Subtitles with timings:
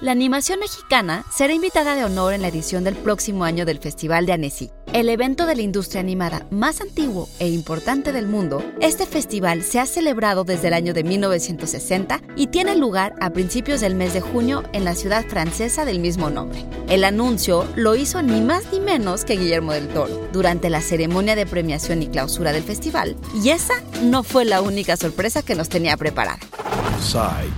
[0.00, 4.24] La animación mexicana será invitada de honor en la edición del próximo año del Festival
[4.24, 4.70] de Annecy.
[4.94, 9.78] El evento de la industria animada más antiguo e importante del mundo, este festival se
[9.78, 14.22] ha celebrado desde el año de 1960 y tiene lugar a principios del mes de
[14.22, 16.64] junio en la ciudad francesa del mismo nombre.
[16.88, 21.36] El anuncio lo hizo ni más ni menos que Guillermo del Toro durante la ceremonia
[21.36, 25.68] de premiación y clausura del festival, y esa no fue la única sorpresa que nos
[25.68, 26.38] tenía preparada.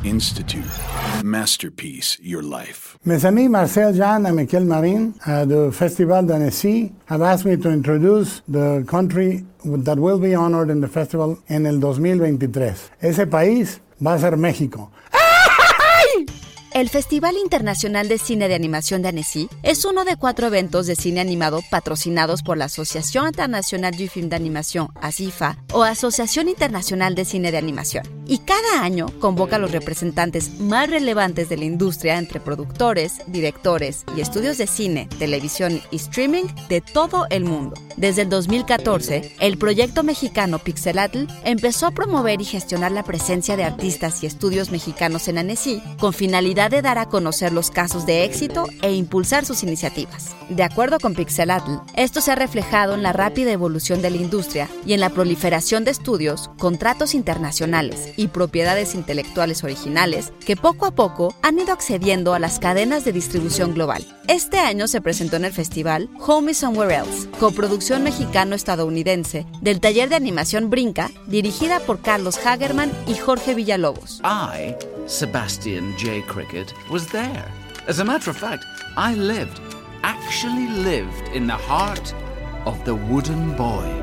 [0.04, 0.64] Institute.
[1.24, 2.96] Masterpiece Your Life.
[3.04, 7.68] Mes amis Marcel Jean et Michael Marin uh, du Festival d'Annecy have asked me to
[7.68, 12.92] introduce the country that will be honored in the festival en el 2023.
[13.00, 14.90] Ese país va a ser México.
[16.74, 20.96] El Festival Internacional de Cine de Animación de Annecy es uno de cuatro eventos de
[20.96, 27.26] cine animado patrocinados por la Asociación Internacional du Film d'Animation, ASIFA, o Asociación Internacional de
[27.26, 28.21] Cine de Animación.
[28.26, 34.04] Y cada año convoca a los representantes más relevantes de la industria entre productores, directores
[34.16, 37.74] y estudios de cine, televisión y streaming de todo el mundo.
[37.96, 43.64] Desde el 2014, el proyecto mexicano Pixelatl empezó a promover y gestionar la presencia de
[43.64, 48.24] artistas y estudios mexicanos en Annecy con finalidad de dar a conocer los casos de
[48.24, 50.34] éxito e impulsar sus iniciativas.
[50.48, 54.68] De acuerdo con Pixelatl, esto se ha reflejado en la rápida evolución de la industria
[54.86, 60.90] y en la proliferación de estudios, contratos internacionales y propiedades intelectuales originales que poco a
[60.90, 64.06] poco han ido accediendo a las cadenas de distribución global.
[64.28, 70.08] Este año se presentó en el festival Home is Somewhere Else, coproducción mexicano-estadounidense del taller
[70.08, 74.20] de animación Brinca, dirigida por Carlos Hagerman y Jorge Villalobos.
[74.24, 74.74] I,
[75.06, 76.24] Sebastian J.
[76.26, 77.44] Cricket, was there.
[77.88, 78.64] As a matter of fact,
[78.96, 79.60] I lived,
[80.02, 82.14] actually lived in the heart
[82.64, 84.01] of the wooden boy.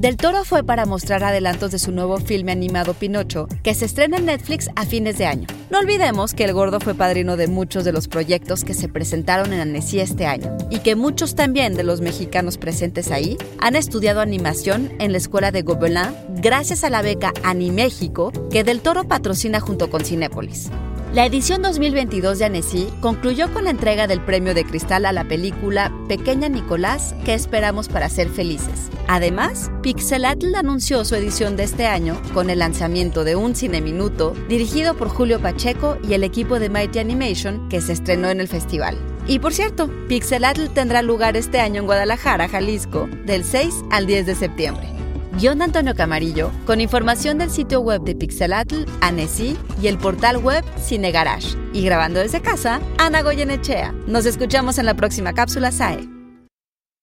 [0.00, 4.16] Del Toro fue para mostrar adelantos de su nuevo filme animado Pinocho, que se estrena
[4.16, 5.46] en Netflix a fines de año.
[5.68, 9.52] No olvidemos que el gordo fue padrino de muchos de los proyectos que se presentaron
[9.52, 14.22] en Annecy este año, y que muchos también de los mexicanos presentes ahí han estudiado
[14.22, 19.60] animación en la escuela de Gobelin gracias a la beca Animéxico que Del Toro patrocina
[19.60, 20.70] junto con Cinépolis.
[21.12, 25.24] La edición 2022 de Annecy concluyó con la entrega del premio de cristal a la
[25.24, 28.90] película Pequeña Nicolás, ¿Qué esperamos para ser felices?
[29.08, 34.34] Además, Pixelatl anunció su edición de este año con el lanzamiento de un cine minuto
[34.48, 38.46] dirigido por Julio Pacheco y el equipo de Mighty Animation que se estrenó en el
[38.46, 38.96] festival.
[39.26, 44.26] Y por cierto, Pixelatl tendrá lugar este año en Guadalajara, Jalisco, del 6 al 10
[44.26, 44.99] de septiembre.
[45.32, 50.64] Guión Antonio Camarillo, con información del sitio web de Pixelatl, Annecy y el portal web
[50.76, 51.56] Cine Garage.
[51.72, 53.92] Y grabando desde casa, Ana Goyenechea.
[54.06, 56.19] Nos escuchamos en la próxima cápsula SAE.